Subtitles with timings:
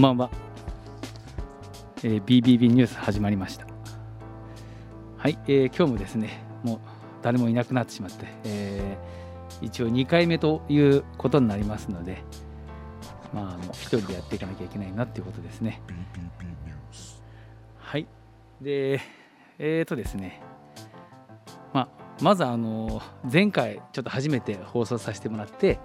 [0.00, 0.30] んばんは、
[2.02, 3.66] えー、BBB ニュース始まりました。
[5.18, 6.78] はい、えー、今日もですねもう
[7.20, 12.22] 誰もいなくなってしまって、えー、一応2回目ということになりますので
[13.34, 15.82] まあの一人でやっていかなきゃいけないなっていうことですね。
[17.76, 18.06] はい
[18.62, 19.02] で
[19.58, 20.40] えーとですね
[21.74, 21.88] まあ
[22.22, 25.78] まずあの前回ちょっと初めて放送させてもらって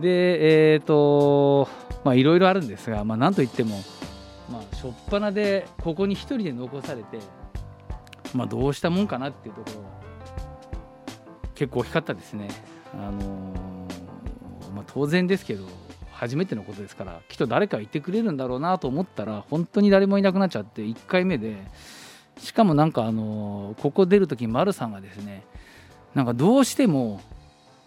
[0.00, 1.68] でえっ、ー、と
[2.04, 3.82] まあいろいろあるんですが、まあ、なんといっても、
[4.50, 7.18] まあ、初っ端でここに1人で残されて、
[8.34, 9.88] まあ、どうしたもんかなっていうところが
[11.54, 12.48] 結構大きかったですね。
[12.94, 15.66] あのー、まあ、当然ですけど
[16.12, 21.56] 初めてのことですからきっと誰かいてくれるんだろうなと思ったら本当に誰もいなくなっちゃって1回目で
[22.38, 25.44] しかもなんかあの、ここ出る時丸さんがですね
[26.14, 27.20] なんかどうしても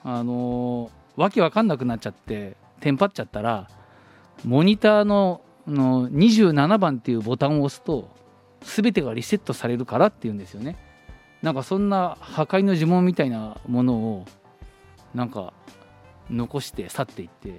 [0.04, 3.70] あの、わけわかんなくなっちゃってテンパっちゃったら
[4.44, 8.10] モニターのの27番っていうボタンを押すと
[8.62, 10.78] 全てがリセットされるからっていうんですよね。
[11.42, 14.26] なんかそんな破壊の呪文みたいなものを
[15.14, 15.54] なんか
[16.30, 17.54] 残して去っていってい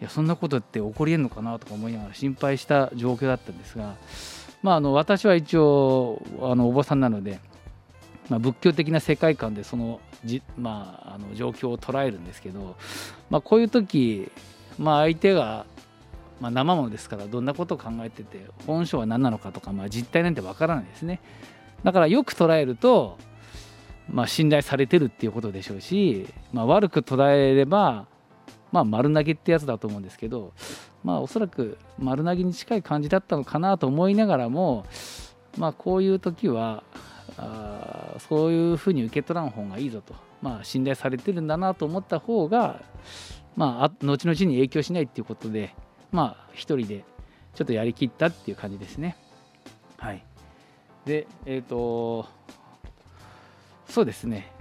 [0.00, 3.96] やそんなことって起こりえんのかなとか思いながら心配した状況だったんですが、
[4.62, 7.40] まあ、あの私は一応あのお坊さんなので、
[8.28, 12.76] まあ、仏教的な世界観でそのじ、まあ、あの状況を捉えるんですけど、
[13.30, 14.30] まあ、こういう時、
[14.78, 15.66] まあ、相手が
[16.40, 21.20] まあ、生ものですからどんなことを考えてて本性は何なのかとか、まあ、実態なんてわからないですね。
[21.82, 23.18] だからよく捉えると、
[24.10, 28.06] まあ、信頼されてるっていうことでしょうし、まあ、悪く捉えれば、
[28.72, 30.52] まあ、丸投げってやつだと思うんですけど、
[31.04, 34.84] まあ、おそらく丸投げに近い感じだったのかなと思いながらも、
[35.56, 36.82] まあ、こういう時は
[37.38, 42.82] あそういうふうに受け取らん方がいいぞと、まあ、信頼されてるんだなと思った方が、
[43.56, 45.74] まあ、後々に影響しないっていうことで、
[46.12, 47.04] まあ一人で
[47.54, 49.16] ちょっとやりきったっていう感じですね。
[49.98, 50.24] はい。
[51.04, 52.26] で、えっ、ー、と、
[53.88, 54.52] そうですね。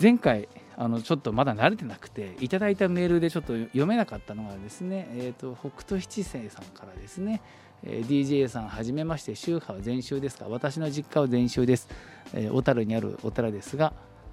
[0.00, 7.42] 前回、あのちょっとまだ慣れてなくて、いただいたメールでちょっと読めなかったのがですね、えーと、北斗七星さんからですね、
[7.82, 10.46] DJ さん、はじめまして、宗派は禅宗ですか？
[10.48, 11.88] 私の実家は禅宗です。
[12.34, 13.92] えー、小樽にあるお寺ですが、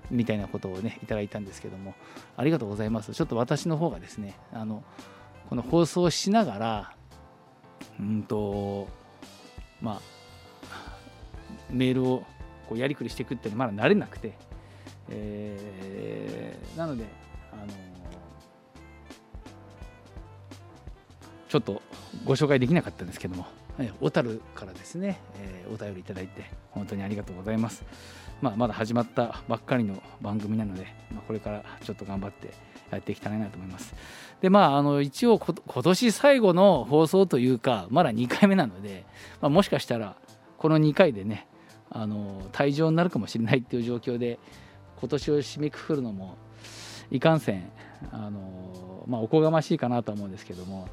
[0.09, 1.93] みたいなことをねいただいたんですけども
[2.37, 4.83] ありがとうございますちょっと私の方がですねあの
[5.49, 6.95] この放送しながら
[7.99, 8.87] うんと
[9.81, 10.01] まあ
[11.69, 12.23] メールを
[12.69, 14.37] こうやりくりしていくっていうのはまだ慣れなくて、
[15.09, 17.03] えー、なので
[17.51, 17.65] あの
[21.47, 21.81] ちょっと
[22.25, 23.45] ご紹介できなかったんですけども
[24.01, 27.83] 小樽からですね、えー、お便りいただいて本当にありがとうございます。
[28.41, 32.53] まあ、まだ始まったばっかりの番組なので、まあ、これからちょっと頑張って
[32.91, 33.95] やっていきたいなと思います。
[34.41, 39.05] で、まあ、あの一応今年最後の放送というか、まだ2回目なので、
[39.41, 40.15] まあ、もしかしたら
[40.57, 41.47] この2回でね、
[41.89, 44.39] あの退場になるかもしれないっていう状況で、
[44.99, 46.35] 今年を締めくくるのも
[47.12, 47.72] いかんせん、
[48.12, 50.88] あのまあ、おこがましいかなと思うんですけども、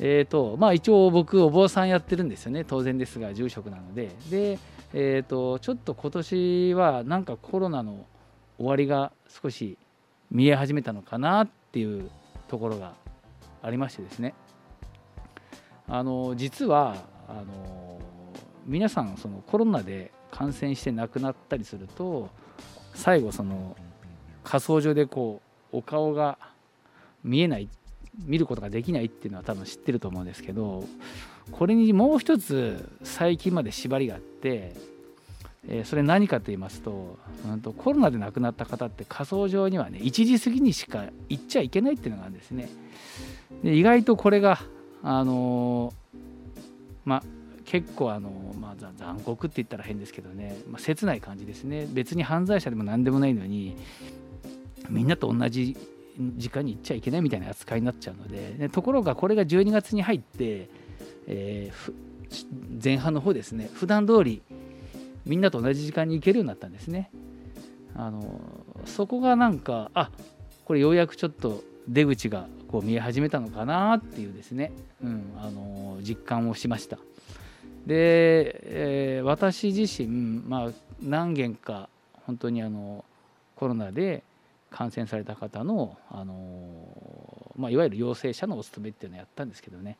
[0.00, 4.10] えーとまあ、一応僕、お坊さんやってるんですよね、当然ですが、住職なので。
[4.30, 4.58] で
[4.94, 8.06] えーと、ちょっと今年はなんかコロナの
[8.56, 9.76] 終わりが少し
[10.30, 12.10] 見え始めたのかなっていう
[12.48, 12.94] ところが
[13.62, 14.34] ありましてですね。
[15.88, 16.96] あの実は
[17.28, 18.00] あの
[18.64, 22.28] 皆さんそのコロナで感染して亡くなったりすると
[22.94, 23.76] 最後その
[24.46, 26.38] 仮想上でこうお顔が
[27.24, 27.68] 見えない
[28.24, 30.84] 見ることができないっていうのは多分知ってると思うんですけど
[31.50, 34.74] これにもう一つ最近まで縛りがあって、
[35.68, 42.68] え、それ何かと言いますと,、うんと、コロナで亡くなった方って仮想上にはね1時過ぎにしか行っちゃいけないっていうのがあるんですね。
[43.62, 44.60] で意外とこれが
[45.02, 45.92] あの、
[47.04, 47.22] まあ
[47.66, 53.76] 結構あの、まあ、残酷って言ったら変ですけどね、まあ、切ない感じですね別に犯罪者でも何でもないのに
[54.88, 55.76] みんなと同じ
[56.18, 60.68] 時間に行っちゃいけないみたいな扱いになっちゃうのででところがこれが12月に入って、
[61.26, 61.94] えー、
[62.82, 64.42] 前半の方ですね普段通り
[65.24, 67.10] みんなと同じ時間に行けるようになったんですね。
[67.96, 68.40] あの
[68.84, 70.10] そこがなんかあ
[70.64, 76.98] これようやくちょっと出口がこう見え始めたのかなっていうですね、うん、あの実感をしました。
[77.86, 80.08] で、えー、私自身、
[80.46, 80.70] まあ、
[81.02, 81.88] 何件か
[82.26, 83.04] 本当にあの
[83.54, 84.22] コロナで
[84.70, 89.96] 感染された方の、あのまあ、いわゆる陽性者のお勤めっていうのをやったんですけどね、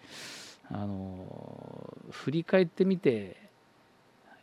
[0.70, 3.36] あの振り返ってみて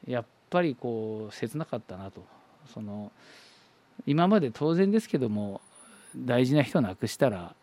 [0.08, 2.26] やっぱりこう切なかったなと。
[2.74, 3.12] その
[4.06, 5.62] 今まで当然ですけども
[6.16, 7.56] 大事な人を亡くしたら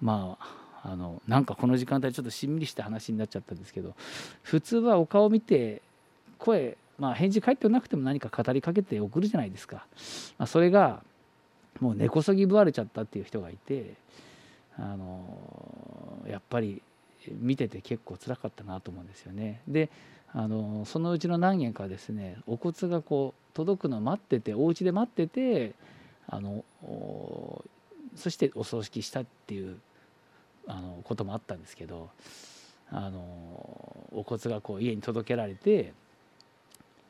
[0.00, 0.36] ま
[0.82, 3.94] ああのなんかこの時間帯ちょっとしんみりした話になっちゃったんですけど
[4.42, 5.82] 普通はお顔見て
[6.38, 9.86] 声まあ返事返ってなくても何か語りかけて送るじゃないですか、
[10.38, 11.02] まあ、それが
[11.80, 13.94] もう根こそぎぶわれちゃったっていう人がいて
[14.78, 16.82] あのやっぱり
[17.40, 19.60] 見てて結構辛かったなと思うんですよね。
[19.66, 19.90] で
[20.32, 25.72] あのそのうちの何件かですねお骨がこう届くのを待っててお家で待ってて
[26.28, 26.64] あの
[28.16, 29.78] そしてお葬式したっていう
[30.66, 32.10] あのこともあったんですけど
[32.90, 33.18] あの
[34.12, 35.92] お骨がこう家に届けられて、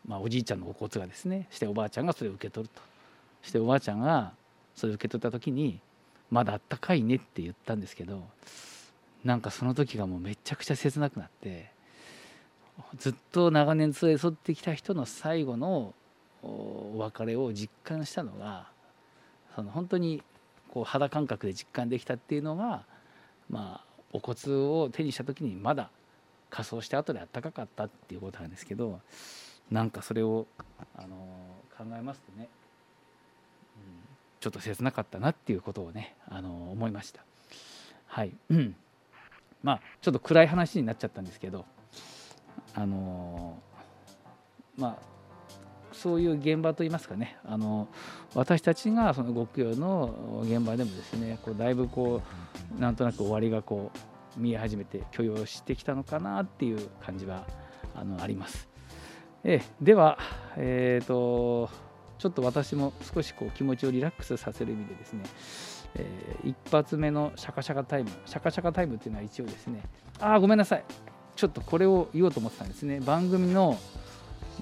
[0.06, 2.82] まあ、おじいちゃんのお骨がですねしておばあちゃんがそれを受け取ると
[3.42, 4.32] しておばあちゃんが
[4.76, 5.80] それ受け取った時に
[6.30, 8.28] 「まだあったかいね」って言ったんですけど
[9.24, 11.72] なんかその時がもうめちゃくちゃ切なくなって
[12.98, 15.94] ずっと長年連れ添ってきた人の最後の
[16.42, 18.68] お別れを実感したのが
[19.54, 20.22] その本当に
[20.68, 22.84] こう肌感覚で実感できたっていうのが
[23.48, 25.90] まあお骨を手にした時にまだ
[26.50, 29.00] 仮装した後であったかかったっていうことなんですけど
[29.70, 30.46] なんかそれを
[30.96, 31.16] あの
[31.76, 32.48] 考えますとね、
[34.46, 37.20] ちょっと切なかったなっていうことをねあの思いました。
[38.06, 38.76] はい、うん、
[39.64, 41.64] まあちょっと暗い話になっちゃったんですけど
[42.72, 43.58] あの
[44.78, 44.96] まあ
[45.90, 47.88] そういう現場といいますかねあの
[48.34, 52.22] 私たちがその極用の現場でもですねこうだいぶこ
[52.78, 53.90] うなんとなく終わりがこ
[54.36, 57.48] う見え始めて許容してきたのかなっていう感じは
[57.96, 58.68] あのあります。
[59.42, 60.18] えでは、
[60.56, 61.68] えーと、
[62.18, 65.22] ちょっと私も少しこう気持ちをリラックスさせる意味でですね、
[65.94, 69.82] えー、一発目のシャカシャカタイムシャカシャカタイムっていうのは一応ですね
[70.20, 70.84] ああごめんなさい。
[71.36, 72.98] ちょっとこれを言おうと思ってたんですね。
[73.00, 73.78] 番組の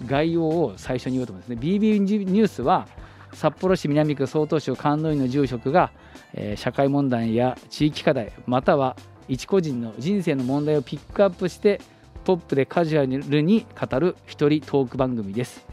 [0.06, 1.61] 概要を最初に言おうと思うんですね。
[1.61, 2.89] BB ニュースは
[3.33, 5.93] 札幌市南区曹洞州関東院の住職が、
[6.35, 8.97] えー、社会問題や地域課題または
[9.29, 11.81] 一個人の人生の問題をピックアップして
[12.25, 15.67] ポップでカジュアルに語る一人トーク番組です。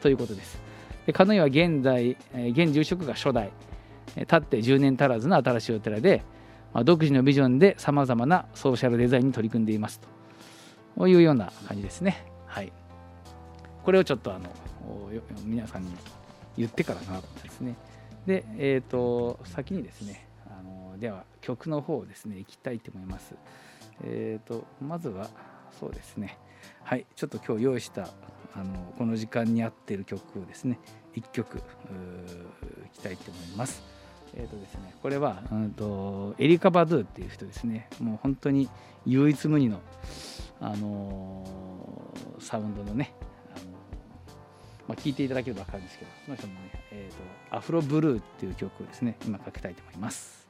[0.00, 0.63] ということです。
[1.06, 3.52] でカノイは現在、え、現住職が初代。
[4.16, 6.22] 立って10年足らずの新しいお寺で、
[6.72, 10.00] まあ、独自のビジョンでさまざまなソーシャルデザインに取り組んでいます
[10.96, 11.08] と。
[11.08, 12.24] いうような感じですね。
[12.46, 12.72] はい。
[13.84, 14.48] これをちょっとあの
[15.44, 15.90] 皆さんに
[16.56, 17.76] 言ってからなですね。
[18.26, 23.34] でえっ、ー、と先にですねあのでは曲の方をですねいきたいと思います。
[24.04, 25.28] えっ、ー、とまずは
[25.78, 26.38] そうですね。
[26.84, 27.06] はい。
[27.16, 28.08] ちょっと今日用意した
[28.54, 30.78] あのこの時間に合っている曲をですね
[31.16, 31.60] 1曲い
[32.92, 33.82] きたいと思います。
[34.36, 37.88] えーとですね、これは、うんと、エリカ・バドゥっていう人ですね。
[38.00, 38.68] もう本当に
[39.06, 39.80] 唯一無二の、
[40.60, 43.12] あのー、サウンドのね
[44.88, 46.58] まあ、聞いていただければ分かるんですけどその人のね、
[46.90, 50.44] えーと、アフロブルーっていう曲をですね今かけたいと思います。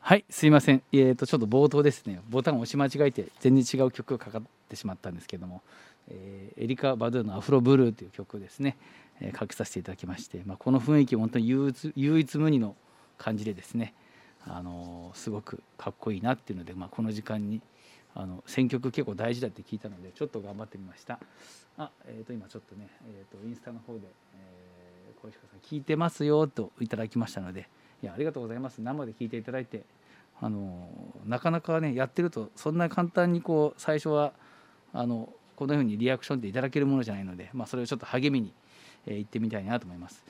[0.00, 0.82] はいすいません。
[0.92, 2.20] えーとちょっと冒頭ですね。
[2.28, 5.62] ボタンを押し間違えて全然違う曲がかかってしまったんですけども、
[6.08, 8.76] えー、エリカ・バドゥのアフロブルーという曲ですね、
[9.20, 12.76] えー、かけさせていただきまして、まあ、この雰囲気本当に唯一唯一無二の
[13.18, 13.94] 感じでですね。
[14.48, 17.60] あの、すごくかっこいいなっていうので、まあ、この時間に
[18.16, 21.18] あの選曲結構大事だって聞いたのでちょっと頑張ってみました。
[21.76, 24.00] あ、えー、と今ちょっとね、えー、とインスタの方で、
[24.34, 27.68] えー、小石川さん聞いてますよといただきましたので
[28.02, 28.80] いやありがとうございます。
[28.80, 29.84] 生で聞いていただいて
[30.40, 30.88] あの
[31.26, 34.32] なかなかねやってるとそんな簡単にこう最初は
[34.94, 38.52] あのこのようにリアクションでいただけるものじゃないので、まあ、それをちょっと励みに、
[39.06, 40.22] えー、言ってみたいなと思います。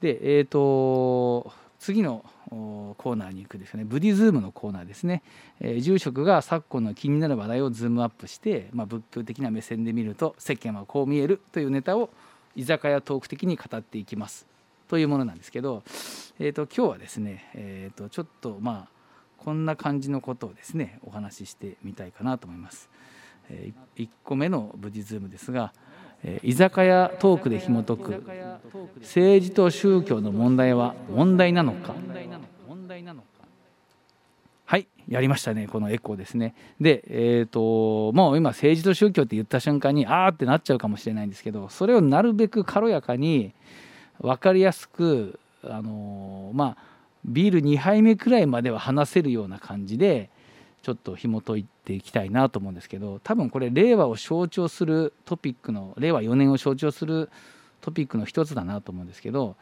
[0.00, 5.24] で、えーと次のコーナーに行くですねブディズームのコーナーですね、
[5.58, 12.10] えー、住職が昨今の気になる話題をズームアップして、まあ、仏教的な目線で見ると世間はこう見えるというネタを
[12.54, 14.46] 居酒屋トーク的に語っていきます
[14.86, 15.82] というものなんですけど、
[16.38, 18.88] えーと、今日はですね、えーと、ちょっとまあ
[19.38, 22.88] こんな感じのことをですねお話ししてみたいかなと思います。
[23.50, 25.72] 1個目のブディズームですが、
[26.42, 28.22] 居酒屋トークで紐解く
[29.00, 31.94] 政治と宗教の問題は問題なのか？
[34.64, 36.54] はいやりましたねこのエコーですね。
[36.80, 43.52] でえっ、ー、ともう今政治と宗教って言った瞬間にあーってなっちゃうかもしれないんですけどそれをなるべく軽やかに
[44.20, 46.92] 分かりやすくあの、まあ
[47.24, 50.30] ビール2杯目くらいまでは話せるような感じで
[50.82, 57.30] ちょっと紐解いていきたいなと思うんですけど多分これ令和を象徴するトピックの令和4年を象徴する
[57.80, 59.56] トピックの一つだなと思うんですけど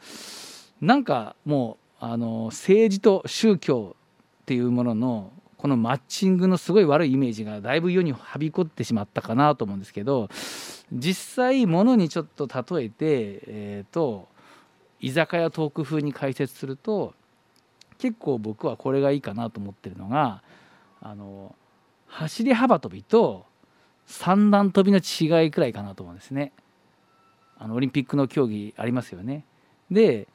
[0.81, 3.95] なんかもうあの政治と宗教
[4.41, 10.29] っていうもののこのマッチングのすごい悪いイメージがだいぶ世にはびこってしまったかなと思うんですけど
[10.91, 12.95] 実際ものにちょっと例えて、
[13.47, 14.31] えーと
[15.01, 17.13] 居酒屋トーク風に解説すると
[17.97, 20.43] 結構僕はこれがいいかなと思ってるのが
[21.01, 21.55] あの
[22.07, 23.45] 走り幅跳びと
[24.05, 26.51] 三段跳びの違いくらいかなと思うんですね。
[27.57, 29.45] あのオリンピックの競技ありますよね。
[29.89, 30.27] で、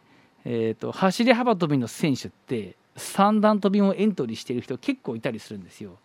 [0.45, 5.99] えーと、走り幅跳びの選手って三段跳びもエントリーしている人結構いたりするんですよ。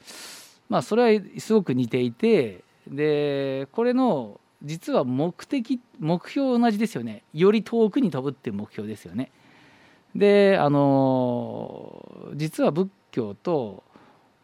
[0.70, 9.32] まあそれはすごく似ていてでこれの実は目的目標同じですよねより遠くに飛ぶっていう目標ですよね。
[10.16, 13.84] であの実は仏教と、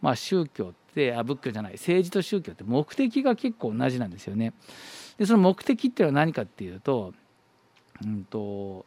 [0.07, 4.53] まあ、宗教ってあ仏教じゃない政治と宗教って目的が結構同じなんですよね。
[5.17, 7.13] でその目的っていうのは何かっていうと,、
[8.01, 8.85] うんと、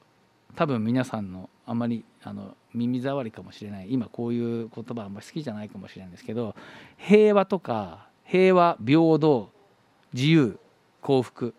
[0.56, 6.54] 多分皆さんのあんまりあの耳障りかもしれない今こういう言葉あんまり好きじゃないかもしれないんですけど
[6.96, 9.50] 平和とか平和平等
[10.14, 10.58] 自由
[11.02, 11.54] 幸福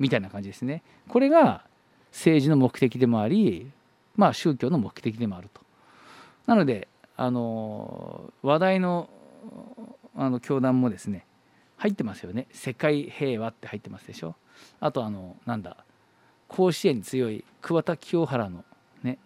[0.00, 1.62] みたいな感じですねこれが
[2.10, 3.70] 政治の目的でもあり
[4.16, 5.60] まあ宗教の目的でもあると
[6.46, 9.08] なのであの話題の
[10.14, 11.26] あの教団もですね
[11.76, 12.46] 入ってますよね。
[12.52, 14.34] 世界平和って入ってますでしょ。
[14.80, 15.76] あとあのなんだ
[16.48, 18.64] 甲子園に強い桑田清原の
[19.02, 19.18] ね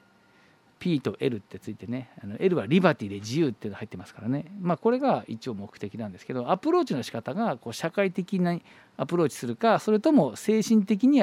[0.81, 4.47] P と L ってついてねあの L はリバティで自由っていうの入ってますからね。
[4.61, 8.59] まあこれが一応目的なんですけどアプローチの仕方がこう社会的な
[8.97, 11.23] アプローチするかそれとも精神的に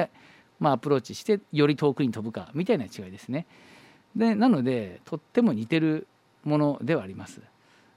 [0.58, 3.46] まあアプローチしてより遠くに飛ぶかみたいな違いですね。
[4.16, 6.06] でなのでとっても似てる
[6.44, 7.40] ものではあります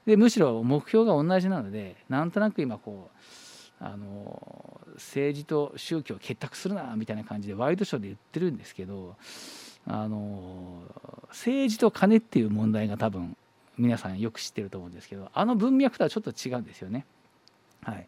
[0.06, 9.16] でむしろ目標が同じなのでなんとなく今こうあの政治と宗教を結託するなみたいな感じでワイドショーで言ってるんですけど
[9.86, 10.82] あの
[11.30, 13.36] 政治と金っていう問題が多分
[13.78, 17.04] 皆さんよく知ってると思うんですけどあの文脈とはちょっと違うんですよね。
[17.82, 18.06] はい、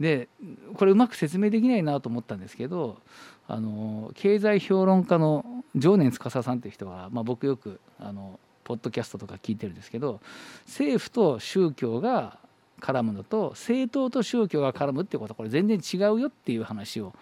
[0.00, 0.28] で
[0.74, 2.98] これうまく説明できないなと思ったんですけど
[3.46, 5.44] あの経済評論家の
[5.76, 10.20] 常年司さんという人は、まあ、僕よくあのポッドキャストとか聞いてるんですけど
[10.66, 12.38] 政府と宗教が
[12.80, 17.14] 絡むのと政党と宗教が絡むってことはこれ全然違うよっていう話を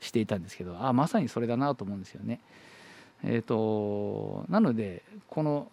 [0.00, 2.40] していたんですけどあまさにそれだなと思うんですよね。
[3.24, 5.68] えーと、なのでこの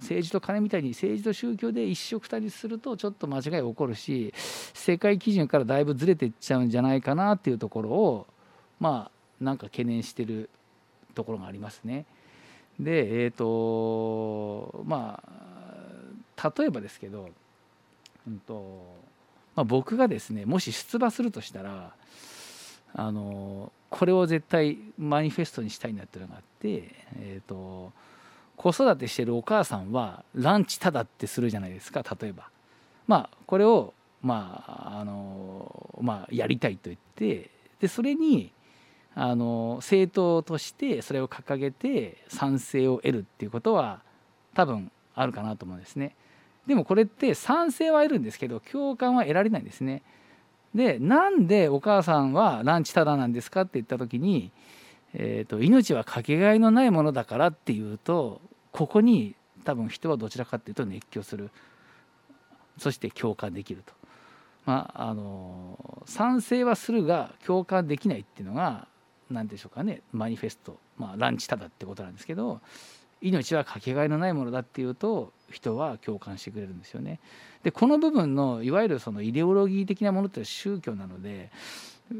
[0.00, 4.32] 政治と金みたいに政治と宗教で一緒くたにするとちょっと間違い起こるし
[4.72, 8.26] 世界基準からだいぶずれていっちゃうんじゃないかなっていうところを
[8.78, 10.48] まあなんか懸念してる
[11.14, 12.06] ところがありますね。
[12.80, 15.22] でえっ、ー、とま
[16.36, 17.28] あ例えばですけど、
[18.26, 18.82] うんと
[19.54, 21.92] まあ、僕がですねもし出馬するとしたら
[22.94, 27.92] あのこれを絶対マニフェストにしたいなっていうのがあって、えーと、
[28.56, 32.48] 子育てしてるお母さんはランチただってするじゃないですか例えば。
[33.06, 38.52] まあこれをまああのまあやりたいと言ってでそれに
[39.22, 44.00] あの政党としてそれを掲げて賛成を得るっていうことは
[44.54, 46.16] 多分あるかなと思うんですね。
[46.66, 50.00] でもこれって賛成は得るんですけど共感は得られないんですね。
[50.74, 54.52] でなんでお母さんはランチタダなんですかって言った時に、
[55.12, 58.40] えーと、命はかけがえのないものだからっていうと
[58.72, 59.34] ここに
[59.64, 61.50] 多分人はどちらかっていうと熱狂する
[62.78, 63.92] そして共感できると。
[64.64, 68.88] まあ、あの賛成はするが共感できないっていうのが
[69.30, 72.60] 何でしょうかねマニフェスト、まあ、ランチタダってことなんですけど
[73.20, 77.20] 命はかけがえのないものだっていうと人は共感してくれるんですよね。
[77.62, 81.50] でこの部分のいわゆるそのイデオロギー的なものって宗教なので、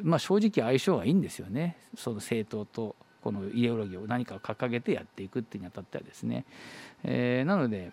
[0.03, 6.45] まあ、正直相性がいいんですよねその政党とこのイデオロギーを何かを掲げてやっていくっていうにあたってはですね。
[7.03, 7.93] えー、なので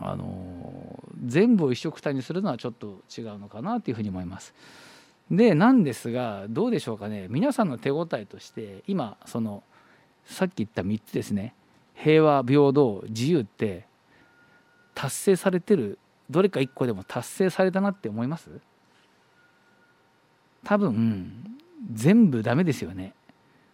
[0.00, 4.54] あの全部を一緒くたにするのはちょっと違うのかなというふうに思います。
[5.32, 7.26] でなんですがどうでしょうかね。
[7.30, 9.62] 皆さんの手応えとして今その
[10.26, 11.54] さっき言った3つですね。
[11.94, 13.86] 平和平等自由って
[14.94, 15.98] 達成されてる
[16.28, 18.50] どれか1個でも達成されたなって思います？
[20.64, 21.32] 多分
[21.92, 23.14] 全部ダメですよね。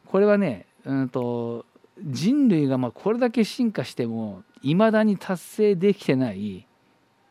[0.07, 1.67] これはねうんと
[2.01, 6.67] 人類がまこれだけ進化してもいまだに達成できてない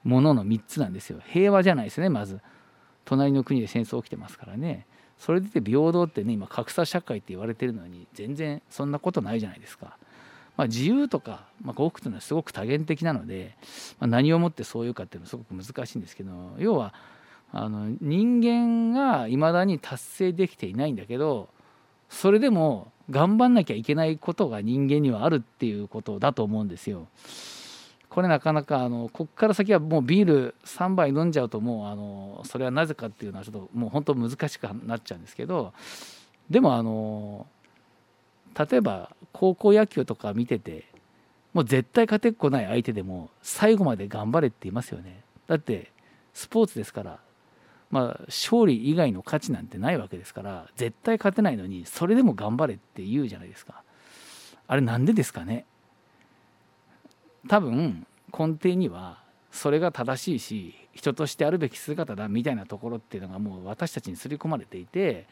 [0.03, 1.21] ものの3つなんですよ。
[1.25, 2.41] 平和じゃないですねまず。
[3.07, 4.85] 隣の国で戦争起きてますからね
[5.17, 9.97] それで平等ってね今格差社会って言われてるのに全然そんなことないじゃないですか。
[10.57, 13.55] まあ、自由とか、まあ、幸福というのはすごく多元的なので、
[13.99, 16.95] まあ、何をもってそういうかっていうのはすごく難しいんですけど要は
[17.53, 21.49] あの人間がいまだに達成できていないんだけど
[22.09, 27.07] それでも頑張んなきゃいけないことが人間にはあるっていうことだと思うんですよ。
[28.17, 35.71] これなかなかあのこっから先はもうビール3杯飲んじゃうともうあのそれはなぜかっていうのはちょっともう本当難しくなっちゃうんですけど
[36.49, 37.45] でもあの
[38.57, 40.85] 例えば高校野球とか見てて
[41.53, 45.21] もう絶対勝てっこない相手でも最後まで頑張れって言いますよね。
[45.45, 45.91] だって
[46.33, 47.19] スポーツですから
[47.91, 53.83] まあ、勝利以外の価値なんてないわけですから絶対勝てないのにそれでも頑張れって言うじゃないですか。
[54.67, 55.67] あれなんでですかね？
[57.47, 58.05] 多分
[58.37, 59.19] 根底には
[59.51, 65.25] それが正しいし人としてあるべき姿だみたいなところっていうのがもう私たちに刷り込まれていて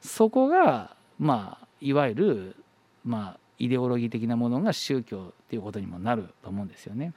[0.00, 2.56] そこがまあいわゆる
[3.04, 7.12] まあイデオロギー的なものが宗教っていうことにもなると思うんですよね。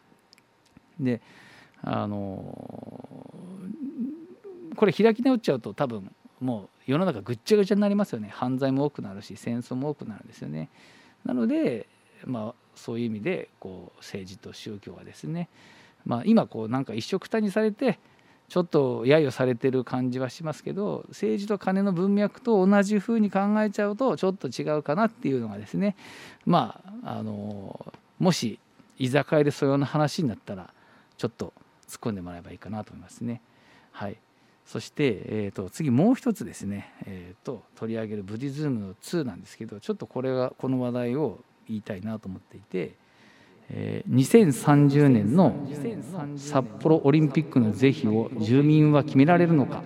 [1.00, 1.22] で
[1.82, 2.16] あの
[4.76, 10.70] これ開き直っちゃうと多分もう世の中ぐっちゃぐちゃになりますよね犯罪も多くなるし戦争も多くなるんですよね。
[11.26, 11.88] なので
[12.26, 15.50] まあそういう意味でこう政治と宗教はですね、
[16.06, 18.00] まあ、今こうなんか一緒くたにされて
[18.48, 25.96] ちょっと揶揄されてる感じはしますけど政治と金の文脈と同じふうに考えちゃうとちょっと違うかなっていうのがですね
[26.46, 28.60] まああのもし
[28.98, 30.70] 居酒屋でそういうような話になったら
[31.18, 31.54] ちょっと
[31.88, 33.42] 突っ込んでもらえばいいかなと思いますね。
[33.92, 34.18] はい、
[34.66, 42.96] そして、えー、と次もう一つですね、えー、と取り上げるブディズムの2なんですけどちょっとこれがこの話題を言いたいなと思っていて、
[43.70, 45.56] えー、2030年の
[46.38, 49.84] 札幌オリンピックの是非を住民は決められるのかっ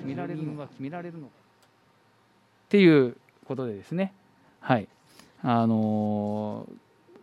[2.70, 3.16] ていう
[3.46, 4.14] ことでですね。
[4.60, 4.88] はい。
[5.42, 6.68] あの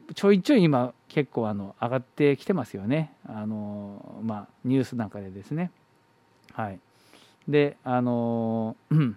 [0.08, 3.12] ー、ちょいちょい今結構あの上がってきてますよね。
[3.26, 5.70] あのー、まあニュースなんかでですね。
[6.52, 6.80] はい。
[7.46, 9.14] であのー、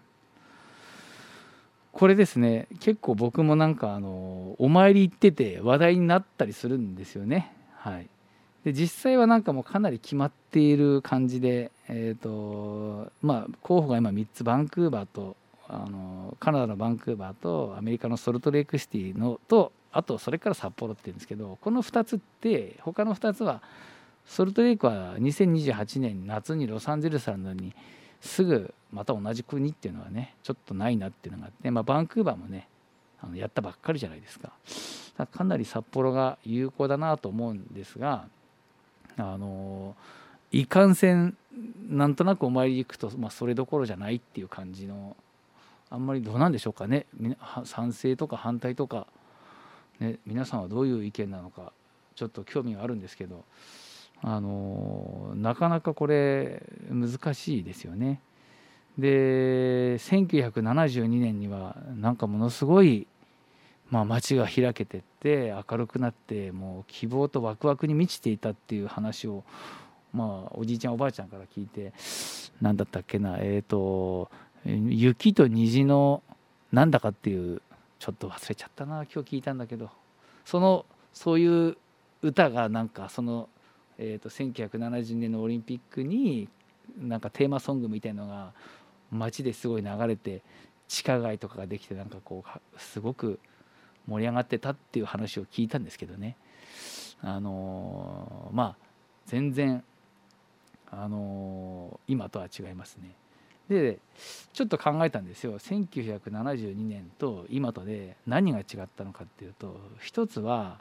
[1.91, 7.51] これですね結構僕もなんかあのお参り行ってて話題になったりするんですよね。
[7.77, 8.07] はい、
[8.63, 15.35] で実際はなんかもうかなり決まっている感じで、えーとまあ、候補が今3つバンクーバーと
[15.67, 23.61] あのカナダのバンクーバーとアメリカのソルトレイクシティのとあとそれから札幌っていうんですけどこの2つって他の2つは
[24.25, 27.73] ソルトレイクは2028年夏にロサンゼルスなのに
[28.21, 32.67] すぐまた同じ国っていうのはねちょっとないなっていうのがあって、まあ、バンクーバーもね
[33.21, 34.51] あのやったばっかりじゃないですか。
[35.33, 38.25] かなり札幌が有効だなと思うんですが
[39.17, 39.93] あの
[40.51, 41.35] いかんせん
[41.89, 45.17] なんとなくお参り行くと、まあ、それどころじゃないっていう感じの
[45.89, 47.05] あんまりどうなんでしょうかね。
[47.65, 49.07] 賛成とか反対とか、
[49.99, 51.73] ね、皆さんはどういう意見なのか
[52.15, 53.43] ちょっと興味があるんですけど
[54.21, 58.21] あのなかなかこれ難しいですよね。
[58.97, 63.07] で1972年にはなんかものすごい、
[63.89, 69.43] まあ、街が開けてって明るくなってもう希望とワクワクに満ちていたっていう話を、
[70.13, 71.93] まあ、おじいちゃんおばあちゃんから聞いて
[72.61, 74.29] 何だったっけなえっ、ー、と
[74.65, 76.21] 雪と虹の
[76.73, 77.61] なんだかっていう
[77.99, 79.89] ちょっと忘れちゃったな今日聞いたんだけど
[80.43, 81.77] そのそういう
[82.21, 83.47] 歌がなんかその
[84.01, 86.47] えーと、1970年のオリンピックに
[86.97, 88.53] なんかテーマソングみたいのが
[89.11, 90.41] 街ですごい流れて
[90.87, 93.39] 地下街とかができてなんかこうすごく
[94.07, 96.37] 盛り上がってたっていう話を聞いたんですけどね
[97.21, 98.75] あのー、まあ
[99.25, 99.83] 全然
[100.89, 103.11] あのー、今とは違いますね。
[103.67, 103.99] で
[104.53, 110.79] ちょっと考えたんですよ1972年と今とで何が違ったのかっていうと一つは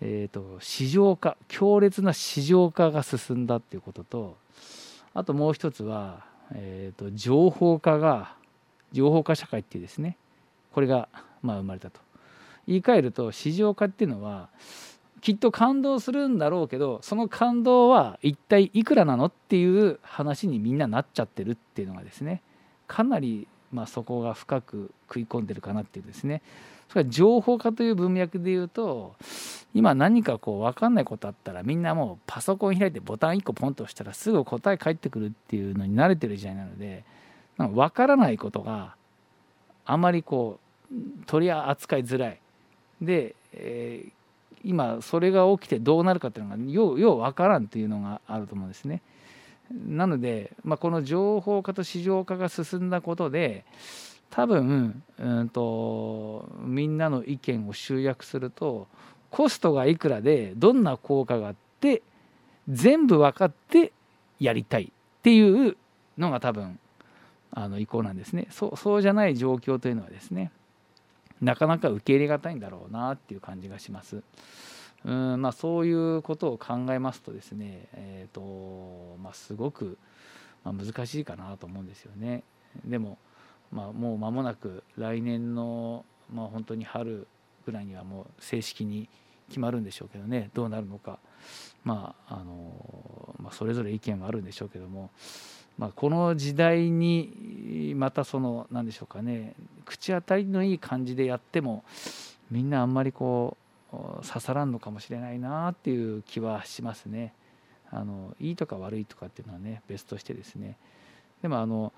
[0.00, 4.36] えーと、市場化強烈な市場化が進んだっていうことと
[5.14, 8.34] あともう一つは、えーと、情報化が
[8.92, 10.16] 情報化社会っていうですね
[10.72, 11.08] これが
[11.42, 12.00] まあ生まれたと。
[12.66, 14.48] 言い換えると市場化っていうのは
[15.20, 22.42] きっと感動するんだろうけどその感動は一体いくらなのっていう話にみんななっちゃってるっていうのがですね
[22.86, 26.42] かなりまあそこが深く食い込んでるかなっていうですね。
[26.88, 29.14] それから情報化という文脈で言うと
[29.74, 37.04] 今何かこう分かんないことあったらみんなもうパソコン開いてボタン1個ポンと押したらすぐ答え返ってくるっていうのに慣れてる時代なので
[37.58, 38.94] なか分からないことが
[39.84, 40.66] あまりこう
[41.26, 42.38] 取り扱いづらい
[43.00, 44.10] で、えー、
[44.64, 49.02] 今それが起きてどうなるかっていうのがようよう分からんっていうのがあると思うんですね。
[49.70, 53.64] なので、まあ、この情報化と市場化が進んだことで
[54.30, 58.86] 多分、うんと、みんなの意見を集約すると
[59.30, 62.02] コストがいくらでどんな効果があって
[62.68, 63.92] 全部分かって
[64.40, 65.76] やりたいっていう
[66.18, 66.78] のが多分
[67.52, 70.50] あの意向なんですねそうそうじゃない状況というのはですね
[71.40, 74.22] なかなか受け入れがたいんだろうなっていう感じがします。
[75.04, 79.98] うんまあ、そういうことを考えますとですね、えーとまあ、すごく
[80.64, 82.42] 難しいかなと思うんですよね。
[82.84, 83.18] でも
[83.76, 87.28] まあ、もう間もなく来年の、まあ、本当に春
[87.66, 89.06] ぐらいにはもう正式に
[89.48, 90.48] 決まるんでしょうけどね。
[90.54, 91.18] どうなるのか。
[91.84, 95.10] まああの、まあ、それぞれ意見はあるんでしょうけども、
[95.76, 99.52] まあ、この時代にまたその何でしょうかね。
[99.84, 101.84] 口当たりのいい感じでやっても
[102.50, 103.58] みんなあんまりこ
[103.92, 107.34] う刺さらんのかもしれないなっていう気はしますね。
[107.90, 110.78] あのいいとか悪いとかっていうのはね別としてですね。
[111.42, 111.92] でもあの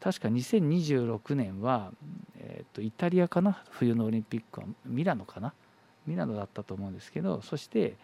[0.00, 1.92] 確か2026年は、
[2.38, 3.62] えー、とイタリアかな？
[3.70, 4.66] 冬のオリンピックは。
[4.86, 5.52] ミラノかな？
[6.06, 7.96] ミラノだったと思うんですけどそして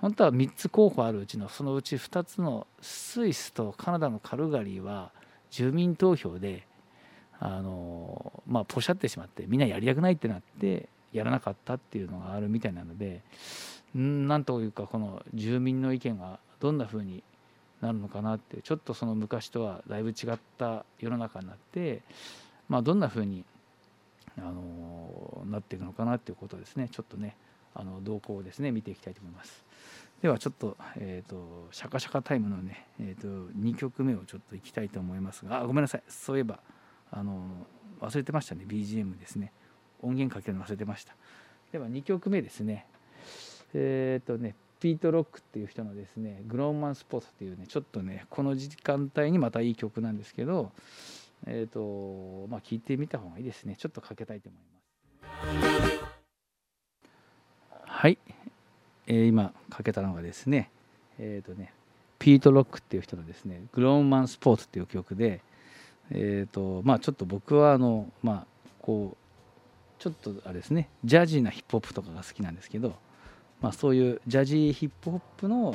[0.00, 5.12] 本当は3つ候補あるうちのそのうち2つのスイスとカナダのカルガリーは
[5.50, 6.66] 住民投票で
[7.38, 13.22] あのまあポシャってしまってみんなやりたくないってなってやらなかったっていうのがあるみたいなので
[13.94, 17.22] なんというかこの住民の意見がどんな風に
[17.80, 22.02] なるのかなってちょっとその昔とはだいぶ違った世の中になって、
[22.68, 23.44] まあ、どんな風に
[24.36, 26.88] あのなっていくのかなっていうことですね。
[26.90, 27.36] ちょっとね
[27.74, 29.64] あの動向をですね見ていきたいと思います。
[30.22, 36.02] ではちょっと,、えーと、シャカシャカタイムのね、えーと、2曲目をちょっといきたいと思いますがあごめんなさい。
[36.08, 36.58] そういえば
[37.10, 37.66] あの
[38.00, 38.64] 忘れてましたね。
[38.66, 39.52] BGM ですね。
[40.00, 41.14] 音源かけるの忘れてました。
[41.72, 42.86] では2曲目ですね。
[43.74, 50.72] えっ、ー、とねピート・ロックっていう人のですね「グローマン・スポット」っていうねちょっとねこの時間帯にまたいい曲なんですけど
[51.46, 53.76] えっ、ー、とまあ聴いてみた方がいいですね。
[53.76, 56.18] ちょっとかけたいと思います。
[57.84, 58.18] はい、
[59.06, 60.70] えー、今かけたのがですね
[61.18, 61.72] えっ、ー、とね
[62.18, 65.40] ピート・ロックっていう人のですね「グローマン・スポーツ」っていう曲で
[66.10, 68.46] えっ、とまあちょっと僕はあのまあ
[68.80, 69.16] こう
[69.98, 72.94] ちょっとあれですねジャジーなヒップホップとかが好きなんですけど
[73.60, 75.74] まあ、そういうジャジーヒップホップの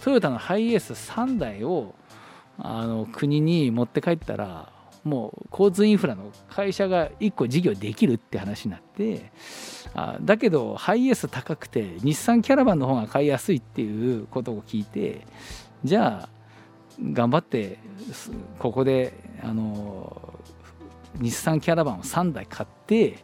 [0.02, 1.94] トヨタのハイエース3台を
[2.58, 4.72] あの国に持って帰ったら
[5.04, 9.30] もう交通インフラの会社が1個事業できるって話になって
[9.94, 15.26] あだけどハイエース高くて日産キャラバンの方が買いやすいっていうことを聞いて
[15.84, 16.28] じゃあ
[17.00, 17.78] 頑張って
[18.58, 19.12] ここで
[19.42, 20.34] あの
[21.20, 23.18] 日産キャラバンを3台買って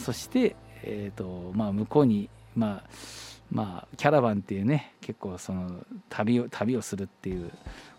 [0.00, 2.90] そして、えーとまあ、向こうに、まあ
[3.50, 7.50] まあ、キャラバンっていうね結構その旅を旅をするっていう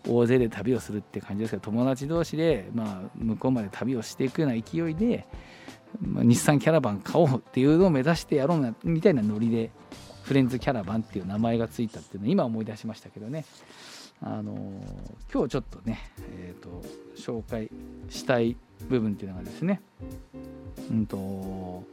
[0.08, 5.26] 大勢で旅をするって感じですけど友達同士で、まあ、向こうまで旅をしていくような勢いで、
[6.00, 9.70] まあ、日産キャラバン買おうっていうのを目指してやろうなみたいなノリで
[10.22, 13.44] フレンズキャラバンっていう名前がついたっていうのを今思い出しましたけどね。
[14.22, 14.54] あの
[15.32, 15.98] 今日ちょっとね、
[16.36, 16.82] えーと
[17.16, 17.70] 紹介
[18.08, 18.56] したい
[18.88, 19.80] 部分っていうのがですね
[20.90, 21.84] うんと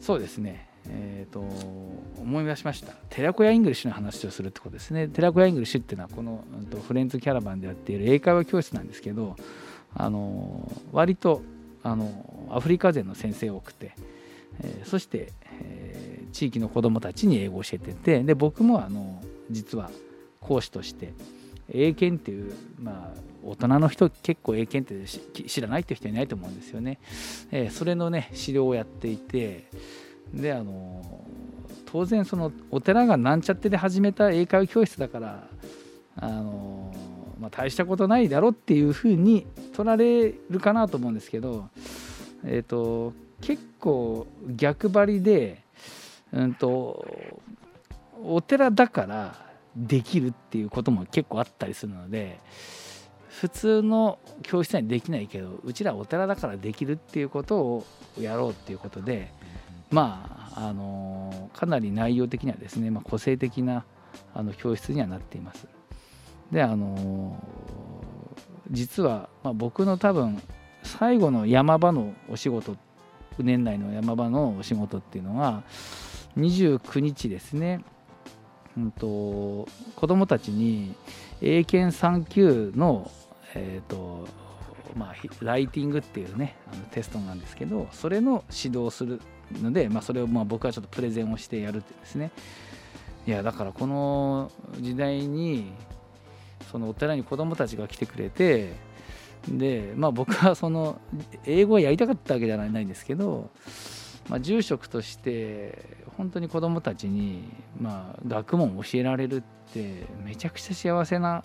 [0.00, 1.40] そうですねえーと、
[2.20, 2.94] 思い出しました。
[3.08, 5.08] 寺子屋イングリッシュの話をするってことですね。
[5.08, 9.36] 寺子屋イングリッシュっていうのはこの、うん、とフレンズキャラバンでやっている英会話教室なんですけど
[9.94, 11.42] あの割と
[11.82, 13.94] あのアフリカ勢の先生多くて、
[14.60, 19.90] えー、そして、えー、地域の子どもたちに英語を教えててで僕もあの実は
[20.52, 21.14] 講師として
[21.72, 26.98] 英検っていう、まあ、大人の人結構英検って知らないっていう人いないと思うんですよね。
[27.50, 29.64] えー、それのね指導をやっていて
[30.34, 31.24] であの
[31.86, 35.48] 当然そのお寺がなんちゃってで始めた英会話教室だから
[36.16, 36.94] あの、
[37.40, 41.68] まあ、大したことないだろっていうふうに取られるかなと思うんですけど、
[42.44, 45.62] えーと、結構逆張りで、
[46.32, 47.06] うんと
[48.24, 52.40] お寺だからできるっていうことも結構あったりするので
[53.28, 57.84] 普通の教室にはできないけどうちらお寺だからできるっていうことを
[58.20, 59.32] やろうっていうことで
[59.90, 63.84] まああのかなり内容的にはですね、まあ、個性的な
[64.34, 65.66] あの教室にはなっています。
[66.50, 67.42] であの
[68.70, 70.40] 実は、まあ、僕の多分
[70.82, 72.76] 最後の山場のお仕事
[73.38, 75.62] 年内の山場のお仕事っていうのが
[76.36, 77.82] 29日ですね
[78.76, 80.94] うんと、子どもたちに
[81.40, 83.10] 英検3級の、
[83.54, 84.26] えーと
[84.96, 89.20] まあ、ライティングっていうねあのテストなんですけどそれの指導をする
[89.60, 92.30] ので、まあ、それをまあ僕はちょっとプレゼンをしてやるってですね。
[93.26, 95.72] いやだからこの時代に
[96.70, 98.72] そのお寺に子どもたちが来てくれて
[99.48, 101.00] でまあ僕はその
[101.46, 103.50] 英語をやりたかったわけじゃないんですけど
[104.28, 105.84] まあ、住職として
[106.16, 107.42] 本当に子どもたちに、
[107.80, 111.42] まあ、学問を教えられるってめちゃくちゃ幸せな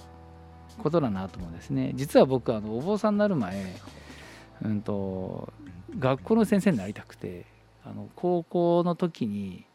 [0.78, 1.92] ことだなと思うんですね。
[1.96, 3.76] 実は僕あのお坊さんになる前、
[4.64, 5.52] うんと、
[5.98, 7.46] 学校の先生になりたくて
[7.84, 9.66] あの高校の時に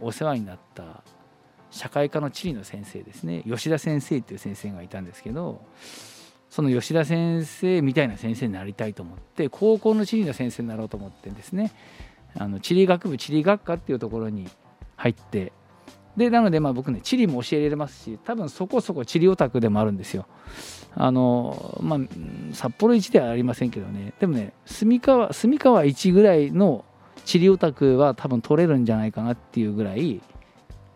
[0.00, 1.02] お世話になった
[1.70, 3.44] 社会科の地理の先生ですね。
[3.46, 5.62] 吉田先生っていう先生がいたんですけど
[6.50, 11.72] その吉田先生みたいな先生になりたいと思って高校の地理の先生になろうと思ってですね。
[12.38, 14.48] あの地理学部地理学科っていうところに
[14.96, 15.52] 入って
[16.16, 20.26] でなのでまあ僕ね地理も教えられますし多分そこそこ地理オタクでもあるんですよ。
[20.94, 21.98] あのまあ
[22.52, 24.12] 札幌1ではありませんけどね。
[24.18, 26.84] でもね住川住川1ぐらいの
[27.24, 30.20] 地理オタクは多分取れるんじゃないかなっていうぐらい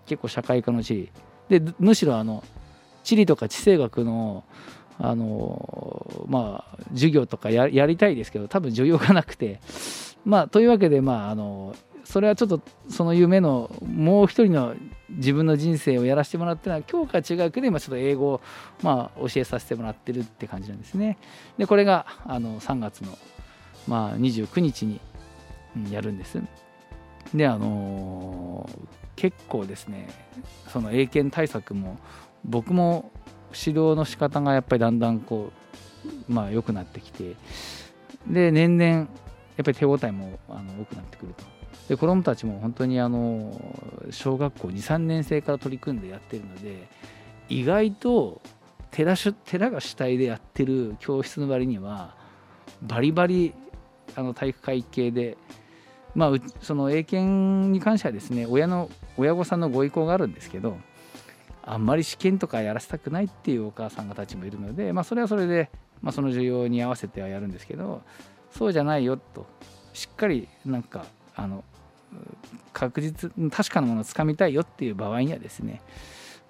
[0.06, 1.60] 結構社会科の地理。
[1.60, 2.42] でむしろあの
[3.04, 4.44] 地理とか地政学の
[4.98, 9.60] あのまあ授業とかやりたいですけど多分需要がなくて。
[10.24, 14.74] まあ、というわけで、まあ、あのそれはちょっとその夢のもう一人の
[15.08, 18.40] 自分の人生をやらせてもらってのは今日から違うけど今ちょっと英語を
[18.82, 21.18] まあ教えさせてもらってるって感じなんですね。
[21.58, 23.16] でこれがあの3月の
[23.86, 25.00] まあ29日に
[25.90, 26.40] やるんです。
[27.34, 28.68] であの
[29.16, 30.08] 結構ですね
[30.68, 31.98] その英検対策も
[32.44, 33.10] 僕も
[33.54, 35.50] 指導の仕方がやっぱりだんだんこ
[36.28, 37.36] うまあ良くなってきて
[38.26, 39.08] で年々
[39.56, 41.44] やっぱり手応えもあの多くなってくると。
[41.88, 43.60] で子どもたちも本当にあの
[44.10, 46.88] 小学校23年生から取り組んでやってるので
[47.48, 48.40] 意外と
[48.90, 52.14] 寺寺が主体でやってる教室の割には
[52.82, 53.54] バリバリ
[54.14, 55.36] あの体育会系で、
[56.14, 60.76] まあ、その英検に関してはですね親の親御さんのご意向があるんですけど
[61.62, 65.70] あんまり試験とかやらせたくないっていうお母さんたちもいるので、まあ、それはそれで、
[66.02, 68.02] まあ、その需要に合わせてはやるんですけど
[68.52, 69.46] そうじゃないよと
[69.92, 71.64] しっかりなんかあの
[72.72, 75.80] 確実確かなものをつかみたいよっていう場合にはですね、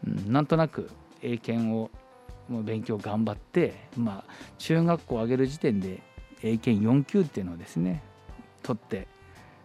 [0.07, 0.91] うん、なんとなく
[1.23, 1.91] 英検を
[2.51, 6.03] 勉強頑張って、まあ、中学校を上げる時点で
[6.43, 8.03] 英検4級っていうのをですね
[8.63, 9.07] 取って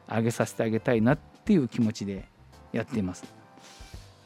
[0.07, 2.25] 上げさせてあげたいなっていう気持ちで
[2.71, 3.25] やっています。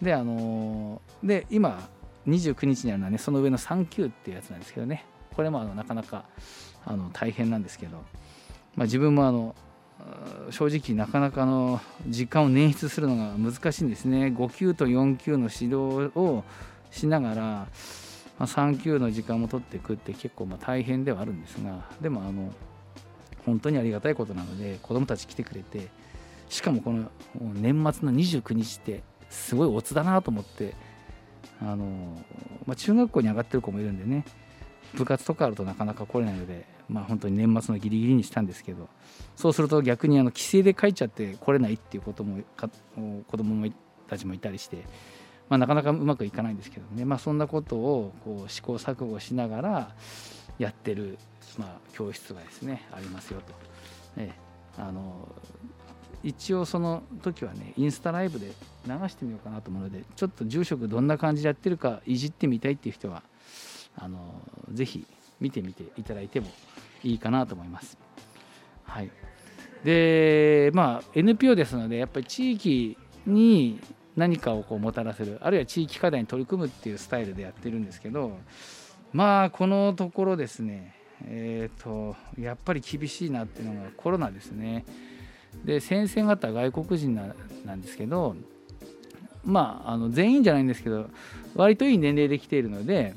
[0.02, 1.88] であので今
[2.28, 6.26] 29日にあるのはねその上の3級っていうやつなんですけどねこれもあのなかなか
[6.86, 7.98] あの大変なんですけど、
[8.76, 9.56] まあ、自分もあの
[10.50, 14.28] 正直なかなかの時間を捻出するのが難しいんですね。
[14.28, 16.44] 5級と4級の指導を
[16.90, 17.68] しながら、ま
[18.40, 22.52] あ、3級の時間も取っていくって結構ま大変ではあるんですがでもあの
[23.46, 25.88] 本当にありがたいことなので子どもたち来てくれて
[26.50, 30.76] しかもこの年末の29日ってすごいオツだなと思って
[31.62, 31.86] あの、
[32.66, 34.26] まあ、中学校に上がってる子もいるんでね。
[34.96, 38.90] 部活とかあるとなかなか来れないので、まあ、本当に年末のギリギリにしたんですけど
[39.36, 42.42] そうすると逆にあの帰省で帰っちゃって来れないっていうことも
[43.28, 43.72] 子供も
[44.08, 44.84] たちもいたりして、
[45.50, 49.96] まあ、なかなかうまくいかないんですけどね、まあ、そんなことをこう試行錯誤しながら
[50.60, 51.18] やってる、
[51.58, 53.54] まあ、教室がですねありますよと。
[54.18, 55.30] ええ、あの
[56.24, 58.48] 一応その時はねインスタライブで
[58.86, 63.24] 流してみようかなと思うのでちょっと住職どんな感じでやってるかいじってみたいっていう人は
[63.96, 65.06] あのぜひ
[65.40, 66.48] 見てみていただいても
[67.04, 67.98] いいかなと思います。
[68.84, 69.12] はい、
[69.84, 73.80] でまあ NPO ですのでやっぱり地域に
[74.16, 78.38] 何かをこうもたらせるあるいは地域課題に取り組むっていうスタイルでやってるんですけど
[79.14, 80.96] まあこのところですね
[81.28, 84.86] えーと、やっぱり厳しいなっていうのがコロナですね。
[85.66, 87.14] で先生方外国人
[87.66, 88.38] なんですけど
[89.44, 91.10] まああの全員じゃないんですけど
[91.56, 93.16] 割といい年齢で来ているので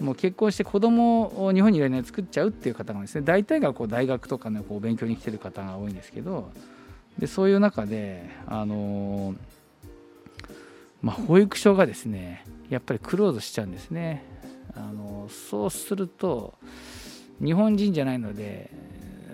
[0.00, 3.22] もう結婚して子供を日本にいられない作っちゃうっていう方がですね。
[3.22, 6.50] 大体がこう大学とかのこう勉強に来てる方が多いんですけど
[7.18, 9.34] でそういう中であの
[11.02, 14.24] まあ、保育所がですねやっぱりクローズしちゃうんですね。
[14.74, 16.54] あのそうすると
[17.44, 18.70] 日本人じゃないので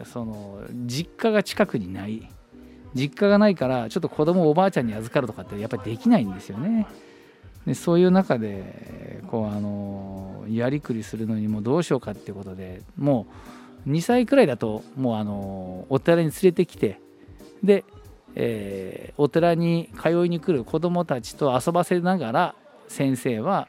[0.05, 2.29] その実家が近くにない。
[2.93, 6.89] 実家がないからちょっと子供をおばあちゃんに預かるとかってやっぱりできないんですよね。
[7.67, 13.27] でそういう中でこうあのやりくりするのにもどうしようかっていうことでも
[13.87, 17.01] う2歳くらいだともうあのお寺に連れてきて
[17.63, 17.85] で、
[18.35, 22.55] えー、お寺に通いに来る子どもたちと遊ばせながら
[22.89, 23.69] 先生は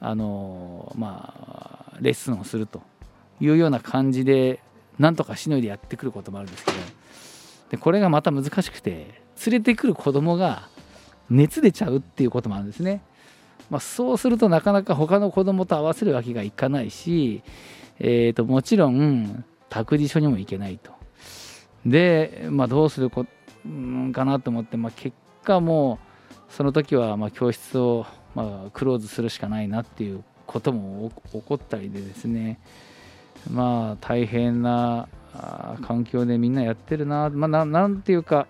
[0.00, 2.82] あのまあレッスンをすると
[3.40, 4.60] いうような感じで
[4.98, 6.78] なんとかしのいでやってくることもあるんですけど
[7.70, 10.68] でこれがまた難しくて連れてくる子供が
[11.30, 13.02] 熱出ちゃうっていうこともあるんですね。
[13.70, 17.42] まあ、そうするとなかなか他の子供と合わせるわけがいかないし、
[17.98, 20.92] えー、ともちろん託児所にも行けないと。
[21.86, 23.26] で、まあ、どうするこ
[24.12, 25.98] かなと思って、まあ、結果も
[26.48, 32.58] うその時はま教室をまあクローズするしかないなっていうことも起こったりでですね
[33.50, 35.08] まあ大変な
[35.82, 38.48] 環境でみんなやってるな、まあ、なんていうか、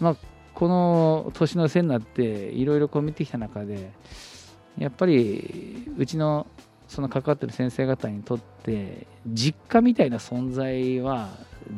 [0.00, 0.16] まあ、
[0.54, 3.92] この年の瀬になっていろいろこう見てきた中で
[4.78, 6.46] やっぱりうちの
[6.88, 11.30] その関わってる先生方にとって実家みたいな存在は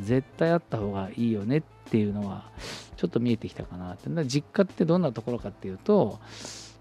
[0.03, 2.51] 絶対あった方がいいよねっていうのは
[2.97, 4.09] ちょっと見えてきたかなって。
[4.27, 6.19] 実家ってどんなところかっていうと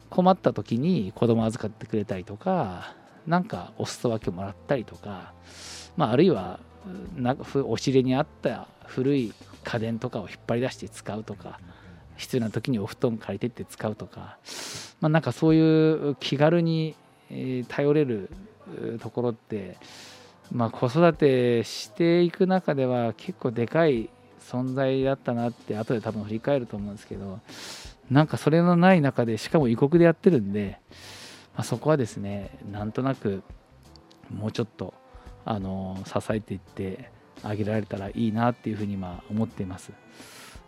[0.09, 2.95] 困った時に子供預かってくれたりとか
[3.27, 5.33] なんかお裾分けもらったりとか、
[5.95, 6.59] まあ、あるいは
[7.15, 11.59] なお尻にあった古い家電とかを引っ張り出して使うとか
[12.23, 14.37] 必要な時にお布団借りてって使うとか、
[14.99, 16.95] まあ、なんかそういう気軽に
[17.67, 18.29] 頼れる
[19.01, 19.77] ところって、
[20.51, 24.09] まあ、子育てしていく中では結構でかい
[24.41, 27.39] 存在だったなって後で多分振り返ると思うんですけど
[28.11, 30.79] なんかそれのない中でしかも異国でやってるんで
[31.55, 33.43] まあ、そこはですねなんとなく
[34.29, 34.93] もうちょっと
[35.45, 37.11] あの支えていって
[37.43, 39.91] あげられたらいいなっていうふうに今思っています。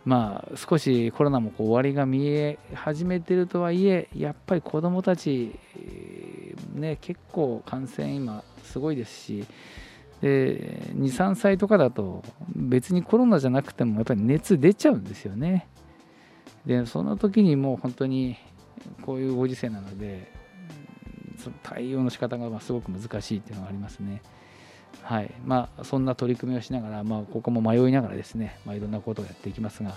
[0.06, 5.58] まあ少しコロナもこう終わりが見え始めてるとはいえやっぱり子どもたち
[6.74, 9.44] ね結構感染今すごいですし
[10.22, 12.22] 23歳とかだと
[12.54, 15.66] 別にコロナじゃなくてもやっぱり熱出ちゃうんですよね。
[16.64, 18.36] でその時にもう本当に
[19.02, 20.32] こういうご時世なので
[21.64, 24.22] 対応の仕方がすごく難しいっていうのがありますね。
[25.02, 29.94] はいまあ、そんな取り組みをしながら、まあ、ここも迷いながらですね、まあ、いろんなことをやっていきますが、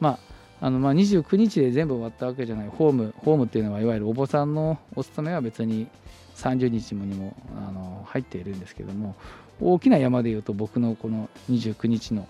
[0.00, 0.18] まあ
[0.60, 5.88] あのまあ、29日で全部終わったわけじゃないホームホームっていうのはいわゆるお坊さんのお勤めは別に
[6.36, 9.14] 30日にもあの入っているんですけども
[9.60, 12.26] 大きな山でいうと僕のこの29日の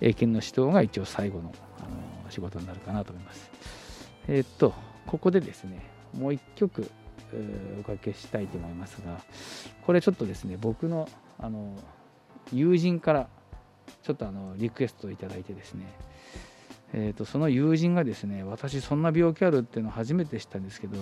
[0.00, 1.82] 英検の指導が一応最後のあ
[2.24, 3.50] の仕事になるかなと思います。
[4.28, 4.74] えー、っと
[5.06, 5.82] ここでですね
[6.18, 6.90] もう1曲
[7.80, 9.20] おかけしたいと思いますが
[9.86, 11.08] これちょっとですね僕の
[11.38, 11.76] あの
[12.52, 13.28] 友人から
[14.02, 15.86] ちょっとあのリクエストをいただいてですね。
[16.96, 20.96] えーと、その友人がですね私そんな病気あるっていうのを初めて知ったんですけど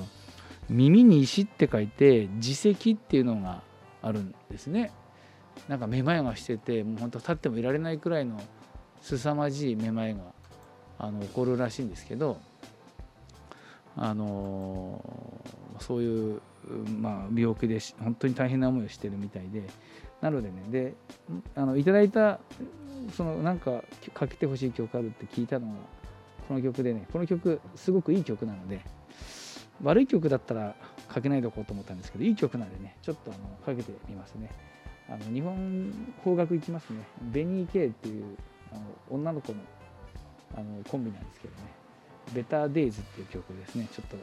[0.70, 3.62] 耳に石って書いて耳石っていうのが
[4.00, 4.90] あるんですね。
[5.68, 8.40] なんかめまいがしててもうほんと立ってもいられないくらいの
[9.02, 10.20] 凄まじいめまいが
[10.98, 12.40] あの起こるらしいんですけど
[13.96, 15.04] あの
[15.80, 16.40] そういう、
[17.00, 19.64] まあ、病気で本当に大変な思いをしてるみたいで
[20.20, 20.94] なのでねで
[21.56, 22.38] あのいただいた
[23.16, 23.82] そのなんか
[24.14, 25.72] かけてほしい曲あるって聞いたのが
[26.46, 28.80] この曲でねこの曲すごくいい曲なので
[29.82, 30.76] 悪い曲だったら
[31.08, 34.50] かけないでおこうと思ったんですけどいい曲なんでねちょっとあのかけてみますね。
[35.08, 35.92] あの日本
[36.22, 37.00] 邦楽いきますね。
[37.20, 38.24] ベニー・ケイっていう
[38.72, 39.58] あの女の子の
[40.54, 41.60] あのコンビなんですけどね。
[42.32, 43.88] ベターデイズっていう曲ですね。
[43.92, 44.16] ちょっと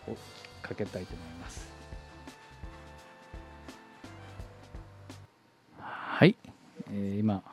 [0.61, 1.78] かけたいと思います。
[6.91, 7.43] えー、今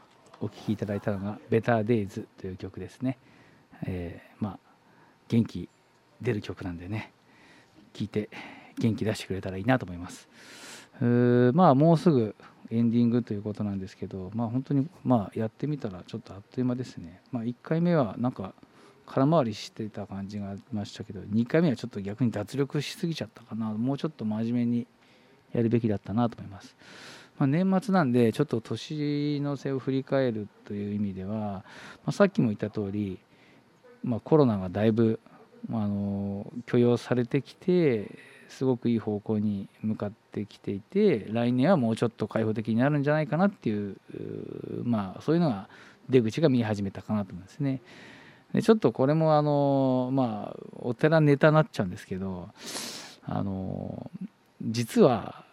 [0.40, 3.18] お聴きいただいたのがベターデイズという曲ですね、
[3.86, 4.58] えー、まあ
[5.28, 5.68] 元気
[6.20, 7.12] 出る曲なんでね
[7.92, 8.28] 聴いて
[8.78, 10.28] 元気出してくれたらいいなと思います。
[11.52, 12.34] まあもうすぐ
[12.70, 17.20] エンディングということなんですけどまあ本当にまあやってみたらちょっとあっという間ですね。
[17.32, 18.54] まあ1回目はなんか
[19.06, 23.66] 空回りしてた感じがありましたけど2回目はちょっと逆に脱力しすぎちゃったかな。
[23.70, 24.86] もうちょっと真面目に
[25.52, 26.76] やるべきだったなと思います。
[27.38, 31.62] まあ、年末なんでちょっと年の瀬を振り返るという意味では、ま
[32.06, 33.18] あ、さっきも言った通り、
[34.02, 35.20] まあ、コロナがだいぶ、
[35.68, 38.10] まあ、あの許容されてきて
[38.48, 43.96] すごくいい方向に向かってきていて来年はもうちょっと開放的になるんじゃないかなっていう
[44.84, 45.68] まあそういうのが
[46.08, 47.80] 出口が見え始めたかなと思うんですね。
[48.54, 52.48] でちょっとこれもあのまあお寺ネタになっちゃうんですけど
[53.24, 54.10] あの
[54.62, 55.44] 実は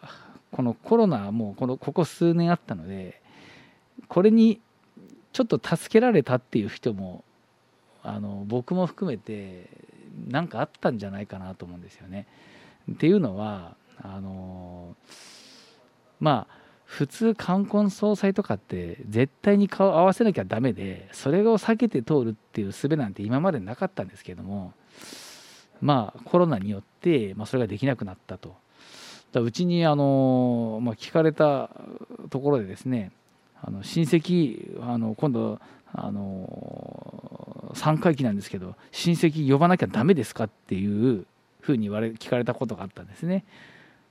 [0.54, 3.22] このコロナもうこのここ数年あったので
[4.08, 4.62] これに
[5.34, 7.24] ちょっと助けられたっていう人も
[8.04, 9.68] あの僕も含めて
[10.28, 12.28] 何かあったんじゃないかなと思うんですよね。
[12.91, 14.95] っていうのはあの
[16.20, 24.74] まあ普通冠婚葬祭とかって絶対に顔合わせなきゃダメでそれを避けて通るっていう術なんて今までなかったんですけども
[25.82, 28.62] まあコロナによって、まあ、それができなくなったと。
[29.40, 31.70] うちにあの、まあ、聞かれた
[32.30, 33.12] ところでですね
[33.62, 35.60] あの親戚あの今度
[35.94, 41.26] あの3回忌なんですけど親戚呼ばなきゃダメですかっていう
[41.62, 43.46] ふうに言われ聞かれたことがあったんですね。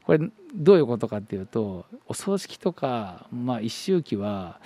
[0.04, 0.18] これ
[0.54, 4.60] どういうことかっていうとお葬式とか、まあ、一周忌は、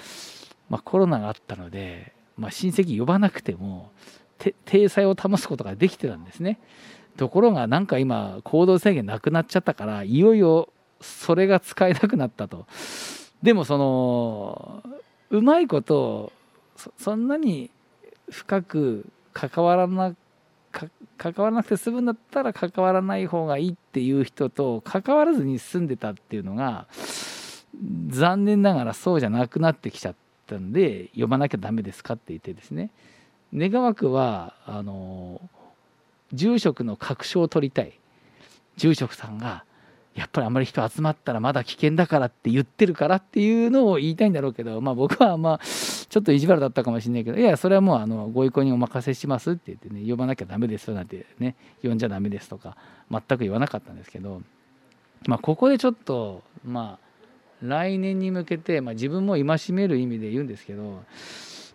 [0.71, 3.91] まあ、コロナがあったので、まあ、親戚呼ばなくても
[4.65, 6.59] 体裁を保つことができてたんですね。
[7.17, 10.69] ところがなんか今行動制限なくなっちゃったからいよいよ
[11.01, 12.67] それが使えなくなったと。
[13.43, 14.83] でもその
[15.31, 16.33] うまいこと
[16.99, 17.71] そんなに
[18.31, 20.14] 深く関わらな
[21.17, 26.87] 関わらなくて済むんだったら関わらない方がいいっていう人と関わらずに済んでたっていうのが
[28.09, 30.14] 残念ながらそうじゃなくなってきちゃっ
[30.47, 32.91] たんで呼ばなきゃダメですかって言ってですね
[33.55, 35.41] 願わくはあの
[36.33, 37.99] 住職の確証を取りたい。
[38.77, 39.64] 住職さんが
[40.16, 45.61] やっぱりあんまり人集まったらまだ危険だからって言ってるからっていうのを言いたいんだろうけど、まあ、僕はまあ
[46.09, 52.79] ちょっと意地悪だったかもしれないけどいやそれはもうあのご意向にお任せしますって言ってね呼ばなきゃダメですよなんてね呼んじゃダメですとか
[53.11, 54.41] 全く言わなかったんですけど、
[55.27, 57.07] まあ、ここでちょっとまあ
[57.61, 61.03] 来年に向けて、まあ、自分も戒める意味で言うんですけど、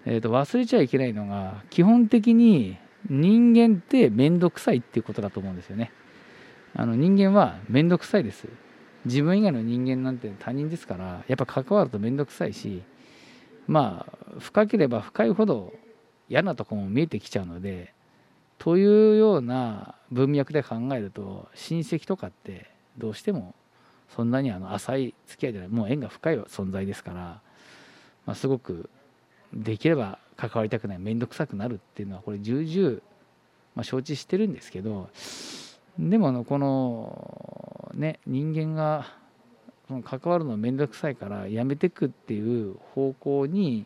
[0.05, 2.77] えー、と忘れちゃいけないのが基本的に
[3.09, 5.91] 人間って面倒くさいっていうことだと思うんですよね。
[6.75, 8.47] あの人間は面倒くさいです
[9.05, 12.81] 自分以外の人間なんて他人ですからやっぱ関わると面倒くさいし
[13.67, 15.73] まあ深ければ深いほど
[16.29, 17.93] 嫌なとこも見えてきちゃうので
[18.57, 23.55] というような文脈で考えると親戚とかってどうしても
[24.15, 27.17] そんなにあの浅い付き合いじゃないもう縁が深い存在ですから、
[28.25, 28.89] まあ、すごく
[29.53, 32.99] できれば関わりたくない面倒くさくなるっていうのはこれ重々、
[33.75, 35.09] まあ、承知してるんですけど
[35.99, 39.05] でものこのね人間が
[40.03, 43.85] 関わるの面倒くさいからやめてくっていう方向に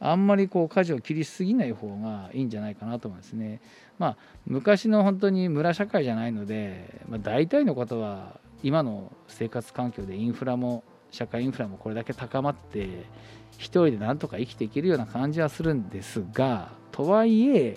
[0.00, 3.60] あんまりこう舵を切りすぎない方がいいんじゃないかなと思うんですね。
[3.98, 4.16] まあ
[4.46, 13.04] 昔の本当に村社会じゃないので、まあ、大体のことは今の生活環境でインフラも社会インフラもこれだけ高まって
[13.52, 17.76] 一人でなんとか生きていけるような感じはするんですがとはいえ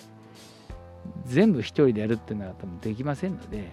[1.24, 3.70] 全部一人でやるっていうのは多分できませんので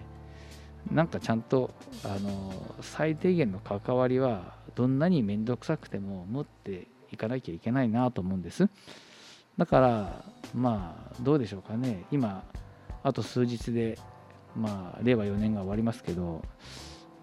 [0.90, 1.70] なんかちゃんと
[2.04, 8.68] あの最低限の関わりはどんなに面倒くさくても持っていかなきゃいけないなと思うんです。
[9.58, 12.04] だからまあどうでしょうかね。
[12.10, 12.44] 今
[13.02, 13.98] あと数日で
[14.56, 16.42] まあ令和4年が終わりますけど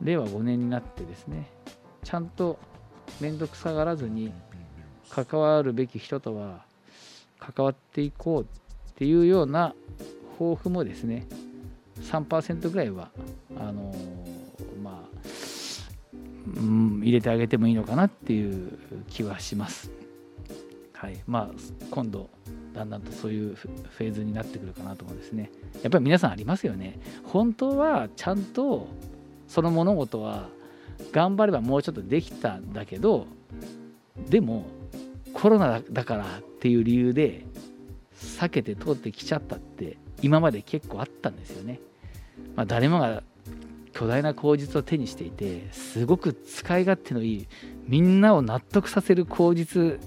[0.01, 1.49] 令和5年になってですね
[2.03, 2.57] ちゃんと
[3.19, 4.31] 面倒くさがらずに
[5.09, 6.65] 関わるべき人とは
[7.39, 8.45] 関わっていこうっ
[8.95, 9.73] ていうような
[10.37, 11.27] 抱負もですね
[12.01, 13.09] 3%ぐらいは
[13.57, 13.93] あの
[14.83, 15.19] まあ、
[16.57, 18.77] うん、入れてあげてもいいのかなっていう
[19.09, 19.91] 気はします。
[20.93, 21.55] はいまあ、
[21.91, 22.27] 今度
[22.73, 25.51] だんだんとそういうフェーズになってくるかなと思うんですね。
[25.83, 26.99] やっぱり皆さんありますよね。
[27.23, 28.87] 本当はちゃんと
[29.47, 30.49] その物事は
[31.11, 33.27] 頑張ればもうちょっとできたんだけど
[34.29, 34.65] でも
[35.33, 37.45] コロナだからっていう理由で
[38.19, 41.79] 避けて通ってきちゃったって今まで結構あったんですよね。
[42.55, 43.21] まあ、誰もが
[43.93, 47.47] 巨大な口実を手にしていてすごく使い勝手のいい
[47.87, 49.99] みんなを納得させる口実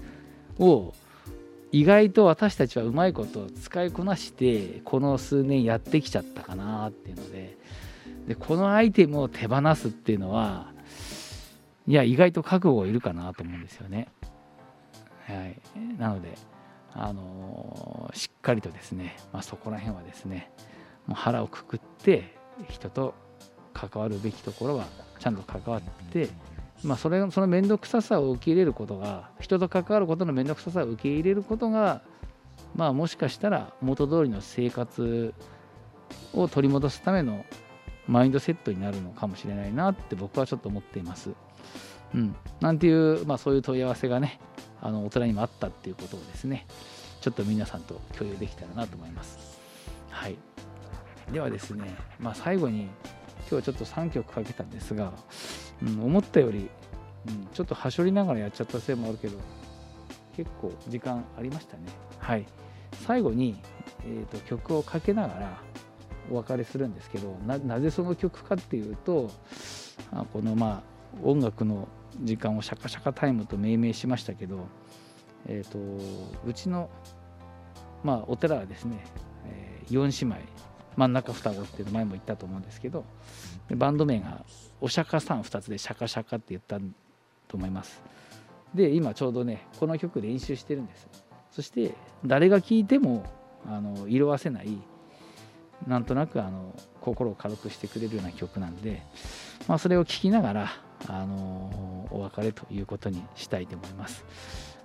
[0.59, 0.93] を
[1.73, 7.57] 意外と私たちはうまいこと使いこなしてこの数年やってきちゃったかなっていうので
[8.29, 10.73] でこのアイテムを手放すっていうのは
[11.91, 14.07] いや意外と覚悟がいるかなと思うんですよね。
[15.27, 15.61] はい、
[15.99, 16.39] なので
[16.93, 20.53] あのしっかりとですね、まあ、そこら辺はですね
[21.09, 22.37] もう腹をくくって
[22.69, 23.15] 人と
[23.75, 24.87] 関わるべきところは
[25.19, 25.83] ちゃんと関わっ
[26.13, 26.29] て、
[26.85, 32.03] まあ、それその面倒くささを受け入れることが人と関わることの面倒くささを受け入れることが、
[32.77, 35.35] まあ、もしかしたら元通りの生活
[36.35, 37.45] を取り戻すための
[38.07, 41.31] マインドセットになるのかもしれないなって僕はちょっと思っています。
[42.15, 44.41] うん、なんていう、まあ、そういう問い合わせがね
[44.81, 46.67] あの大人にもあったっていうことをですね
[47.21, 49.61] ちょっと皆さんと共有できたらなと思います。
[50.11, 50.37] はい、
[51.33, 52.91] ではですね、まあ、最後に今
[53.49, 55.13] 日はちょっと3曲かけたんですが、
[55.83, 56.69] うん、思ったより、
[57.29, 59.39] うん、ちょっとはしょりながらやっちゃったせいもあるけど
[60.37, 61.85] 結構時間ありましたね。
[62.19, 62.47] はい、
[63.07, 63.61] 最後に、
[64.05, 65.63] えーと、曲をかけながら
[66.31, 69.31] お別れするんですけどなぜその曲かっていうと
[70.33, 70.91] このまあ
[71.23, 71.89] 音楽の
[72.23, 74.67] 時間をシャカシャカタイムと命名しましたけど、
[75.47, 75.79] えーと、
[76.47, 76.91] うちの、
[78.03, 79.05] まあ、お寺はですね、
[79.47, 80.47] えー、4姉妹
[80.97, 83.05] 真ん中双子っていうの前も言ったと思うんですけど
[83.71, 84.45] バンド名が
[84.81, 86.79] お釈迦さん2つでシャカシャカって言った
[87.49, 88.03] と思います。
[88.75, 91.09] で今ちょうどねこの曲練習してるんです。
[91.51, 91.95] そして
[92.25, 93.25] 誰が聴いても
[93.67, 94.79] あの色あせない
[95.87, 99.03] なんとなくあの心を軽くしてくれるような曲なんで、
[99.67, 100.73] まあ、それを聴きながら
[101.09, 104.25] あのお別れということにしたいと思います。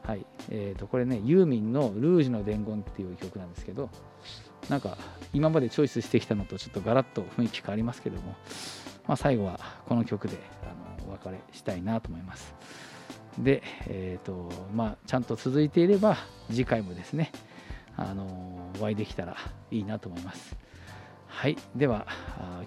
[0.03, 3.89] はいえー、とこれねユーミンの「ルージュの伝言」っていう曲なんですけど
[4.69, 4.97] なんか
[5.33, 8.35] 今までチョイスしてきたのとちょっとガラッと雰囲気変わりますけども、
[9.07, 12.53] まあ、最後はこの曲であのお別れしたいなと思います。
[13.39, 16.17] で、えーとまあ、ちゃんと続いていれば
[16.49, 17.31] 次回もですね
[17.97, 19.35] あのお会いできたら
[19.71, 20.55] いいなと思います。
[21.27, 22.07] はい、では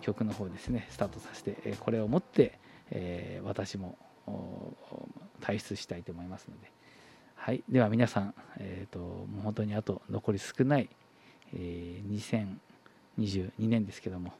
[0.03, 2.59] 曲の方ですねスタートさせてこれをもって
[2.91, 3.97] えー、私も
[5.41, 6.71] 退出したいと思いますので、
[7.35, 10.89] はい、では皆さん、えーと、もう本当にあと残り少ない、
[11.55, 12.49] えー、
[13.19, 14.33] 2022年ですけども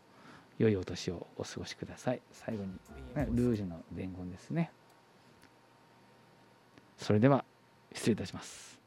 [0.59, 2.21] 良いお年をお過ごしください。
[2.33, 2.73] 最後に
[3.37, 4.73] ルージュの伝言ですね。
[6.97, 7.45] それでは
[7.93, 8.78] 失礼いたします。